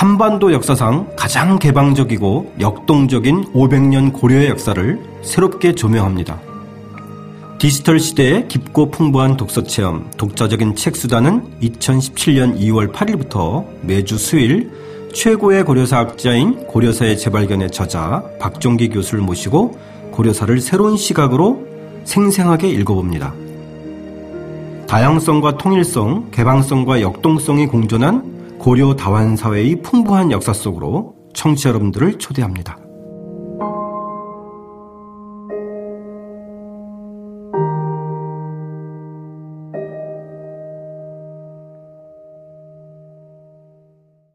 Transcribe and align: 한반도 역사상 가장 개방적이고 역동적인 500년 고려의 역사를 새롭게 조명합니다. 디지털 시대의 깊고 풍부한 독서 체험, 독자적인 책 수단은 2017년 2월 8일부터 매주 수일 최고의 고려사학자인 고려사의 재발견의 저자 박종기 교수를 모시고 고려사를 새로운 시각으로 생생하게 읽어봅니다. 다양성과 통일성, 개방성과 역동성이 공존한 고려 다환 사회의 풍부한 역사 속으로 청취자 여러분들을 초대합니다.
한반도 0.00 0.54
역사상 0.54 1.10
가장 1.14 1.58
개방적이고 1.58 2.54
역동적인 2.58 3.52
500년 3.52 4.14
고려의 4.14 4.48
역사를 4.48 4.98
새롭게 5.20 5.74
조명합니다. 5.74 6.40
디지털 7.58 8.00
시대의 8.00 8.48
깊고 8.48 8.90
풍부한 8.92 9.36
독서 9.36 9.62
체험, 9.62 10.10
독자적인 10.16 10.74
책 10.74 10.96
수단은 10.96 11.44
2017년 11.60 12.58
2월 12.58 12.94
8일부터 12.94 13.66
매주 13.82 14.16
수일 14.16 14.70
최고의 15.12 15.64
고려사학자인 15.64 16.66
고려사의 16.66 17.18
재발견의 17.18 17.70
저자 17.70 18.24
박종기 18.40 18.88
교수를 18.88 19.22
모시고 19.22 19.78
고려사를 20.12 20.62
새로운 20.62 20.96
시각으로 20.96 21.66
생생하게 22.04 22.70
읽어봅니다. 22.70 23.34
다양성과 24.86 25.58
통일성, 25.58 26.30
개방성과 26.30 27.02
역동성이 27.02 27.66
공존한 27.66 28.39
고려 28.60 28.94
다환 28.94 29.36
사회의 29.36 29.80
풍부한 29.80 30.30
역사 30.30 30.52
속으로 30.52 31.14
청취자 31.32 31.70
여러분들을 31.70 32.18
초대합니다. 32.18 32.89